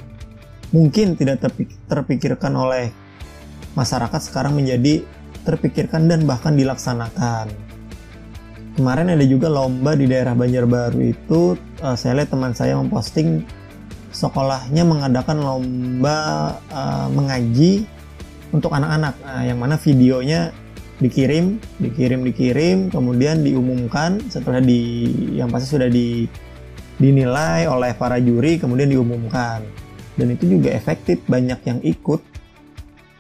mungkin 0.75 1.15
tidak 1.15 1.47
terpikirkan 1.87 2.53
oleh 2.59 2.91
masyarakat 3.79 4.21
sekarang 4.21 4.59
menjadi 4.59 5.05
terpikirkan 5.47 6.11
dan 6.11 6.25
bahkan 6.25 6.57
dilaksanakan 6.57 7.72
kemarin 8.77 9.13
ada 9.13 9.25
juga 9.25 9.53
lomba 9.53 9.93
di 9.93 10.09
daerah 10.09 10.33
Banjarbaru 10.33 11.01
itu 11.01 11.57
uh, 11.85 11.97
saya 11.97 12.23
lihat 12.23 12.31
teman 12.33 12.53
saya 12.57 12.77
memposting 12.81 13.45
sekolahnya 14.13 14.85
mengadakan 14.85 15.41
lomba 15.41 16.19
uh, 16.69 17.09
mengaji 17.13 17.85
untuk 18.53 18.73
anak-anak. 18.73 19.17
Uh, 19.25 19.43
yang 19.49 19.59
mana 19.61 19.77
videonya 19.81 20.53
dikirim 21.01 21.59
dikirim 21.83 22.21
dikirim 22.25 22.79
kemudian 22.89 23.45
diumumkan. 23.45 24.21
Setelah 24.29 24.61
di 24.61 25.09
yang 25.37 25.53
pasti 25.53 25.77
sudah 25.77 25.89
di 25.89 26.29
dinilai 27.01 27.67
oleh 27.67 27.93
para 27.97 28.21
juri 28.21 28.61
kemudian 28.61 28.93
diumumkan. 28.93 29.65
Dan 30.13 30.37
itu 30.37 30.45
juga 30.45 30.77
efektif 30.77 31.25
banyak 31.25 31.61
yang 31.65 31.81
ikut 31.81 32.21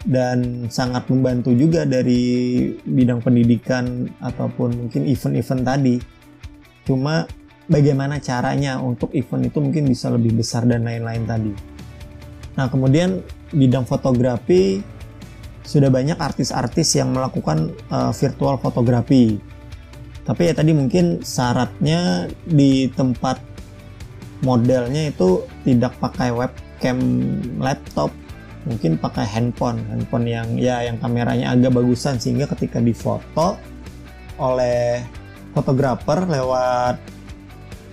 dan 0.02 0.66
sangat 0.66 1.06
membantu 1.06 1.54
juga 1.54 1.86
dari 1.86 2.66
bidang 2.82 3.22
pendidikan 3.22 4.10
ataupun 4.18 4.86
mungkin 4.86 5.06
event-event 5.06 5.62
tadi 5.62 5.96
cuma 6.82 7.22
bagaimana 7.70 8.18
caranya 8.18 8.82
untuk 8.82 9.14
event 9.14 9.46
itu 9.46 9.58
mungkin 9.62 9.86
bisa 9.86 10.10
lebih 10.10 10.34
besar 10.34 10.66
dan 10.66 10.82
lain-lain 10.82 11.22
tadi. 11.22 11.52
Nah, 12.58 12.66
kemudian 12.66 13.22
bidang 13.54 13.86
fotografi 13.86 14.82
sudah 15.62 15.88
banyak 15.88 16.18
artis-artis 16.18 16.98
yang 16.98 17.14
melakukan 17.14 17.70
uh, 17.88 18.10
virtual 18.10 18.58
fotografi. 18.58 19.38
tapi 20.22 20.46
ya 20.46 20.54
tadi 20.54 20.70
mungkin 20.70 21.18
syaratnya 21.18 22.30
di 22.46 22.86
tempat 22.94 23.42
modelnya 24.46 25.10
itu 25.10 25.42
tidak 25.66 25.98
pakai 25.98 26.30
webcam 26.30 26.98
laptop 27.58 28.14
mungkin 28.62 28.94
pakai 28.94 29.26
handphone 29.26 29.82
handphone 29.90 30.26
yang 30.26 30.48
ya 30.54 30.86
yang 30.86 30.96
kameranya 31.02 31.54
agak 31.54 31.74
bagusan 31.74 32.18
sehingga 32.22 32.46
ketika 32.54 32.78
difoto 32.78 33.58
oleh 34.38 35.02
fotografer 35.52 36.24
lewat 36.26 36.96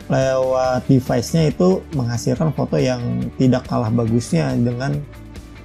lewat 0.10 0.90
device-nya 0.90 1.54
itu 1.54 1.86
menghasilkan 1.94 2.50
foto 2.58 2.82
yang 2.82 3.02
tidak 3.38 3.66
kalah 3.70 3.94
bagusnya 3.94 4.58
dengan 4.58 4.98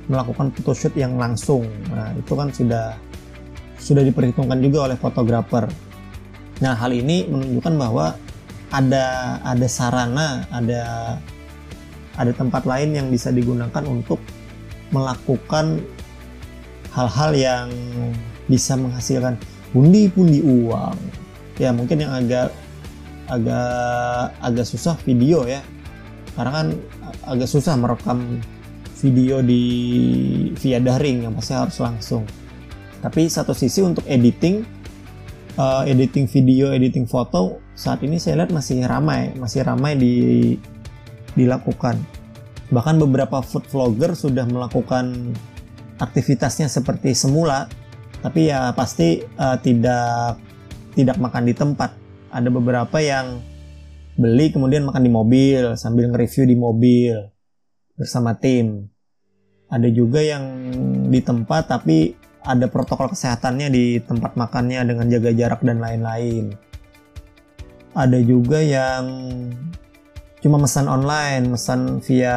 melakukan 0.04 0.52
photoshoot 0.52 0.92
yang 1.00 1.16
langsung. 1.16 1.64
Nah, 1.88 2.12
itu 2.12 2.32
kan 2.36 2.52
sudah 2.52 2.92
sudah 3.80 4.04
diperhitungkan 4.04 4.60
juga 4.60 4.92
oleh 4.92 4.96
fotografer. 5.00 5.64
Nah, 6.60 6.76
hal 6.76 6.92
ini 6.92 7.24
menunjukkan 7.24 7.74
bahwa 7.80 8.06
ada 8.68 9.40
ada 9.40 9.64
sarana, 9.64 10.44
ada 10.52 10.82
ada 12.20 12.32
tempat 12.36 12.68
lain 12.68 12.94
yang 12.94 13.06
bisa 13.08 13.32
digunakan 13.32 13.82
untuk 13.88 14.20
melakukan 14.92 15.80
hal-hal 16.92 17.30
yang 17.34 17.68
bisa 18.48 18.76
menghasilkan 18.76 19.40
pundi-pundi 19.72 20.44
uang. 20.44 20.98
Ya 21.58 21.70
mungkin 21.70 22.02
yang 22.02 22.12
agak 22.12 22.50
agak 23.30 24.34
agak 24.42 24.66
susah 24.66 24.94
video 25.02 25.46
ya. 25.48 25.64
Karena 26.34 26.50
kan 26.50 26.66
agak 27.30 27.48
susah 27.48 27.78
merekam 27.78 28.42
video 28.98 29.44
di 29.44 29.62
via 30.58 30.80
daring 30.80 31.28
yang 31.28 31.32
pasti 31.36 31.52
harus 31.54 31.78
langsung. 31.78 32.24
Tapi 33.04 33.28
satu 33.28 33.52
sisi 33.52 33.84
untuk 33.84 34.02
editing 34.08 34.64
uh, 35.58 35.82
editing 35.84 36.26
video, 36.30 36.72
editing 36.72 37.04
foto 37.04 37.60
saat 37.74 38.00
ini 38.06 38.22
saya 38.22 38.42
lihat 38.42 38.54
masih 38.54 38.86
ramai, 38.86 39.34
masih 39.36 39.66
ramai 39.66 39.98
di 39.98 40.14
dilakukan 41.34 41.98
Bahkan 42.72 42.96
beberapa 43.00 43.44
food 43.44 43.68
vlogger 43.68 44.16
sudah 44.16 44.48
melakukan 44.48 45.36
aktivitasnya 46.00 46.66
seperti 46.70 47.12
semula, 47.12 47.68
tapi 48.24 48.48
ya 48.48 48.72
pasti 48.72 49.20
uh, 49.20 49.58
tidak 49.60 50.40
tidak 50.96 51.16
makan 51.20 51.44
di 51.44 51.54
tempat. 51.54 51.90
Ada 52.34 52.48
beberapa 52.50 52.98
yang 52.98 53.38
beli 54.14 54.54
kemudian 54.54 54.86
makan 54.86 55.02
di 55.04 55.12
mobil 55.12 55.62
sambil 55.74 56.10
nge-review 56.10 56.44
di 56.46 56.56
mobil 56.56 57.14
bersama 57.98 58.34
tim. 58.38 58.90
Ada 59.70 59.90
juga 59.90 60.22
yang 60.22 60.44
di 61.10 61.20
tempat 61.22 61.66
tapi 61.70 62.14
ada 62.44 62.68
protokol 62.68 63.10
kesehatannya 63.10 63.68
di 63.72 63.84
tempat 64.04 64.36
makannya 64.36 64.84
dengan 64.84 65.08
jaga 65.08 65.30
jarak 65.32 65.60
dan 65.64 65.80
lain-lain. 65.80 66.54
Ada 67.94 68.18
juga 68.20 68.58
yang 68.60 69.04
cuma 70.44 70.60
pesan 70.60 70.92
online, 70.92 71.56
pesan 71.56 72.04
via 72.04 72.36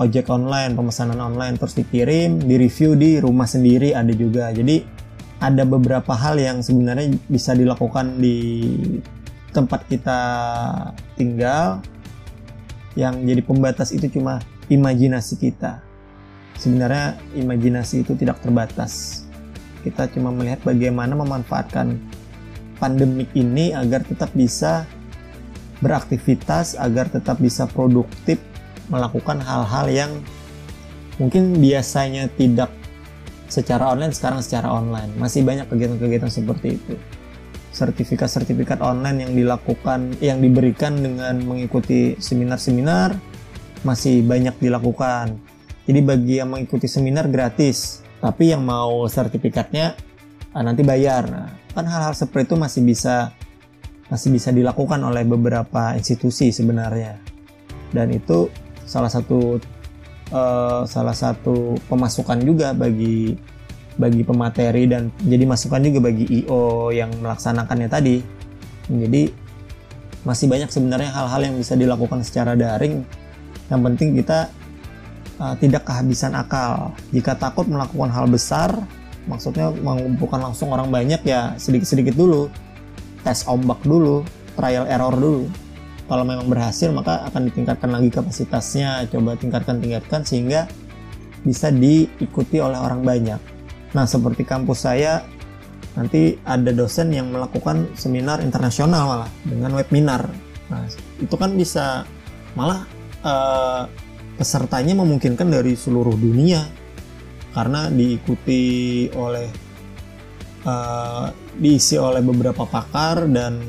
ojek 0.00 0.32
online, 0.32 0.72
pemesanan 0.72 1.20
online 1.20 1.60
terus 1.60 1.76
dikirim, 1.76 2.40
di 2.40 2.56
review 2.56 2.96
di 2.96 3.20
rumah 3.20 3.44
sendiri 3.44 3.92
ada 3.92 4.08
juga. 4.16 4.48
Jadi 4.48 4.80
ada 5.44 5.68
beberapa 5.68 6.16
hal 6.16 6.40
yang 6.40 6.64
sebenarnya 6.64 7.12
bisa 7.28 7.52
dilakukan 7.52 8.16
di 8.16 8.64
tempat 9.52 9.84
kita 9.92 10.20
tinggal 11.20 11.84
yang 12.96 13.20
jadi 13.28 13.44
pembatas 13.44 13.92
itu 13.92 14.08
cuma 14.08 14.40
imajinasi 14.72 15.36
kita. 15.36 15.84
Sebenarnya 16.56 17.20
imajinasi 17.36 18.08
itu 18.08 18.16
tidak 18.16 18.40
terbatas. 18.40 19.24
Kita 19.84 20.08
cuma 20.16 20.32
melihat 20.32 20.64
bagaimana 20.64 21.12
memanfaatkan 21.12 22.00
pandemik 22.80 23.28
ini 23.36 23.76
agar 23.76 24.00
tetap 24.00 24.32
bisa 24.32 24.88
beraktivitas 25.82 26.78
agar 26.78 27.10
tetap 27.10 27.42
bisa 27.42 27.66
produktif 27.66 28.38
melakukan 28.88 29.42
hal-hal 29.42 29.86
yang 29.90 30.12
mungkin 31.18 31.58
biasanya 31.58 32.30
tidak 32.38 32.70
secara 33.50 33.92
online 33.92 34.16
sekarang 34.16 34.40
secara 34.40 34.72
online. 34.72 35.12
Masih 35.20 35.44
banyak 35.44 35.68
kegiatan-kegiatan 35.68 36.32
seperti 36.32 36.80
itu. 36.80 36.94
Sertifikat-sertifikat 37.72 38.80
online 38.80 39.28
yang 39.28 39.32
dilakukan 39.36 40.16
yang 40.24 40.38
diberikan 40.40 40.96
dengan 40.96 41.40
mengikuti 41.44 42.16
seminar-seminar 42.16 43.12
masih 43.84 44.24
banyak 44.24 44.56
dilakukan. 44.56 45.36
Jadi 45.84 46.00
bagi 46.00 46.38
yang 46.38 46.54
mengikuti 46.54 46.86
seminar 46.86 47.26
gratis 47.28 48.00
tapi 48.22 48.54
yang 48.54 48.62
mau 48.62 49.04
sertifikatnya 49.10 49.98
ah, 50.54 50.62
nanti 50.62 50.86
bayar. 50.86 51.26
Nah, 51.26 51.48
kan 51.74 51.84
hal-hal 51.88 52.14
seperti 52.14 52.52
itu 52.52 52.56
masih 52.56 52.80
bisa 52.86 53.34
masih 54.12 54.28
bisa 54.28 54.52
dilakukan 54.52 55.00
oleh 55.00 55.24
beberapa 55.24 55.96
institusi 55.96 56.52
sebenarnya. 56.52 57.16
Dan 57.96 58.12
itu 58.12 58.52
salah 58.84 59.08
satu 59.08 59.56
uh, 60.28 60.84
salah 60.84 61.16
satu 61.16 61.80
pemasukan 61.88 62.44
juga 62.44 62.76
bagi 62.76 63.32
bagi 63.96 64.20
pemateri 64.20 64.84
dan 64.84 65.08
jadi 65.24 65.48
masukan 65.48 65.80
juga 65.80 66.12
bagi 66.12 66.28
IO 66.44 66.92
yang 66.92 67.08
melaksanakannya 67.24 67.88
tadi. 67.88 68.16
Jadi 68.92 69.32
masih 70.28 70.44
banyak 70.44 70.68
sebenarnya 70.68 71.08
hal-hal 71.08 71.40
yang 71.48 71.56
bisa 71.56 71.72
dilakukan 71.72 72.20
secara 72.20 72.52
daring. 72.52 73.00
Yang 73.72 73.80
penting 73.80 74.08
kita 74.20 74.52
uh, 75.40 75.56
tidak 75.56 75.88
kehabisan 75.88 76.36
akal. 76.36 76.92
Jika 77.16 77.32
takut 77.40 77.64
melakukan 77.64 78.12
hal 78.12 78.28
besar 78.28 78.76
maksudnya 79.22 79.70
mengumpulkan 79.70 80.42
langsung 80.42 80.74
orang 80.74 80.90
banyak 80.90 81.22
ya 81.22 81.54
sedikit-sedikit 81.54 82.18
dulu 82.18 82.50
tes 83.22 83.46
ombak 83.46 83.82
dulu, 83.86 84.26
trial 84.58 84.86
error 84.86 85.14
dulu. 85.14 85.46
Kalau 86.10 86.24
memang 86.28 86.50
berhasil 86.50 86.92
maka 86.92 87.24
akan 87.30 87.48
ditingkatkan 87.48 87.88
lagi 87.88 88.12
kapasitasnya, 88.12 89.08
coba 89.08 89.38
tingkatkan-tingkatkan 89.38 90.26
sehingga 90.26 90.68
bisa 91.42 91.72
diikuti 91.72 92.58
oleh 92.60 92.76
orang 92.76 93.02
banyak. 93.02 93.40
Nah, 93.96 94.04
seperti 94.04 94.44
kampus 94.44 94.84
saya 94.84 95.24
nanti 95.92 96.40
ada 96.48 96.72
dosen 96.72 97.12
yang 97.12 97.28
melakukan 97.32 97.92
seminar 97.96 98.40
internasional 98.40 99.08
malah 99.08 99.30
dengan 99.44 99.76
webinar. 99.76 100.24
Nah, 100.72 100.88
itu 101.20 101.34
kan 101.36 101.52
bisa 101.52 102.08
malah 102.56 102.84
uh, 103.24 103.84
pesertanya 104.36 104.96
memungkinkan 104.96 105.48
dari 105.48 105.76
seluruh 105.76 106.16
dunia 106.16 106.64
karena 107.52 107.92
diikuti 107.92 109.06
oleh 109.12 109.48
uh, 110.66 111.30
diisi 111.58 111.98
oleh 111.98 112.20
beberapa 112.24 112.66
pakar 112.66 113.26
dan 113.30 113.60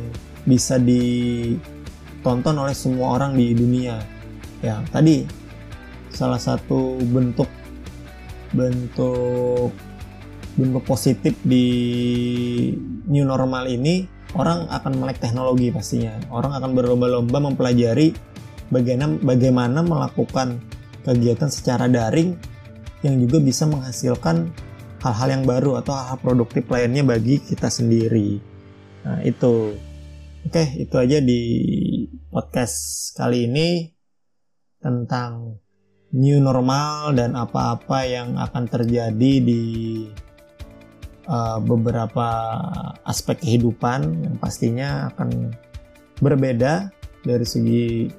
bisa 0.44 0.78
ditonton 0.80 2.56
oleh 2.58 2.76
semua 2.76 3.18
orang 3.20 3.38
di 3.38 3.54
dunia. 3.56 4.00
Ya, 4.64 4.80
tadi 4.92 5.28
salah 6.14 6.40
satu 6.40 7.02
bentuk 7.04 7.50
bentuk 8.54 9.74
bentuk 10.54 10.84
positif 10.86 11.34
di 11.42 11.66
new 13.10 13.26
normal 13.26 13.66
ini 13.66 14.06
orang 14.38 14.70
akan 14.70 15.02
melek 15.02 15.20
teknologi 15.20 15.74
pastinya. 15.74 16.14
Orang 16.30 16.54
akan 16.54 16.78
berlomba-lomba 16.78 17.38
mempelajari 17.42 18.14
bagaimana 18.70 19.18
bagaimana 19.22 19.80
melakukan 19.82 20.62
kegiatan 21.04 21.50
secara 21.52 21.90
daring 21.90 22.38
yang 23.04 23.20
juga 23.20 23.44
bisa 23.44 23.68
menghasilkan 23.68 24.50
hal-hal 25.04 25.30
yang 25.36 25.44
baru 25.44 25.84
atau 25.84 25.92
hal-hal 25.92 26.20
produktif 26.24 26.64
lainnya 26.72 27.04
bagi 27.04 27.44
kita 27.44 27.68
sendiri. 27.68 28.40
Nah, 29.04 29.20
itu. 29.28 29.76
Oke, 30.44 30.64
itu 30.76 30.96
aja 31.00 31.24
di 31.24 31.40
podcast 32.28 33.12
kali 33.16 33.48
ini 33.48 33.96
tentang 34.84 35.56
new 36.12 36.40
normal 36.44 37.16
dan 37.16 37.32
apa-apa 37.32 38.04
yang 38.04 38.36
akan 38.36 38.68
terjadi 38.68 39.32
di 39.40 39.64
uh, 41.32 41.64
beberapa 41.64 42.28
aspek 43.08 43.40
kehidupan 43.40 44.28
yang 44.28 44.36
pastinya 44.36 45.08
akan 45.16 45.56
berbeda 46.20 46.92
dari 47.24 47.48
segi 47.48 48.12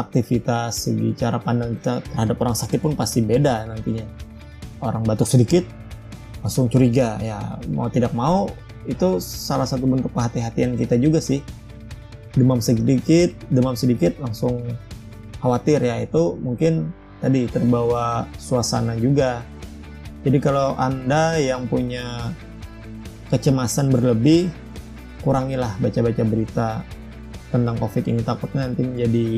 aktivitas, 0.00 0.88
segi 0.88 1.12
cara 1.12 1.36
pandang 1.36 1.76
terhadap 1.84 2.40
orang 2.40 2.56
sakit 2.56 2.80
pun 2.80 2.96
pasti 2.96 3.20
beda 3.20 3.68
nantinya. 3.68 4.08
Orang 4.80 5.04
batuk 5.04 5.28
sedikit 5.28 5.79
langsung 6.40 6.66
curiga. 6.68 7.16
Ya 7.20 7.60
mau 7.70 7.88
tidak 7.88 8.12
mau 8.16 8.48
itu 8.88 9.20
salah 9.20 9.68
satu 9.68 9.84
bentuk 9.84 10.12
kehati-hatian 10.12 10.76
kita 10.76 10.96
juga 10.96 11.20
sih. 11.20 11.44
Demam 12.34 12.62
sedikit 12.62 13.34
demam 13.50 13.74
sedikit 13.74 14.16
langsung 14.20 14.64
khawatir 15.40 15.80
ya. 15.82 16.00
Itu 16.00 16.40
mungkin 16.40 16.92
tadi 17.20 17.46
terbawa 17.48 18.26
suasana 18.40 18.96
juga. 18.96 19.44
Jadi 20.20 20.36
kalau 20.40 20.76
anda 20.76 21.40
yang 21.40 21.64
punya 21.64 22.32
kecemasan 23.32 23.88
berlebih 23.88 24.52
kurangilah 25.24 25.76
baca-baca 25.80 26.22
berita 26.24 26.68
tentang 27.48 27.76
covid 27.80 28.04
ini. 28.08 28.20
Takutnya 28.20 28.68
nanti 28.68 28.82
menjadi 28.84 29.28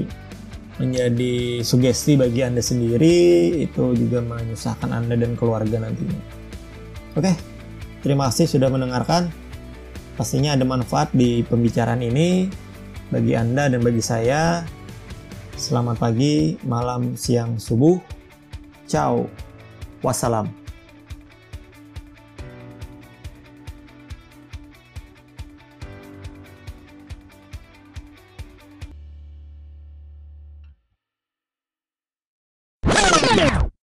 menjadi 0.81 1.61
sugesti 1.61 2.17
bagi 2.17 2.41
anda 2.43 2.65
sendiri 2.65 3.61
itu 3.61 3.93
juga 3.93 4.25
menyusahkan 4.25 4.89
anda 4.89 5.15
dan 5.21 5.37
keluarga 5.37 5.77
nantinya 5.85 6.42
Oke, 7.13 7.37
terima 8.01 8.33
kasih 8.33 8.49
sudah 8.49 8.73
mendengarkan. 8.73 9.29
pastinya 10.13 10.53
ada 10.53 10.65
manfaat 10.69 11.09
di 11.17 11.41
pembicaraan 11.45 12.05
ini 12.05 12.49
bagi 13.09 13.33
Anda 13.33 13.69
dan 13.69 13.81
bagi 13.81 14.01
saya. 14.05 14.65
Selamat 15.57 16.01
pagi, 16.01 16.57
malam, 16.65 17.17
siang, 17.17 17.57
subuh. 17.57 18.01
Ciao. 18.89 19.29
Wassalam. 20.05 20.62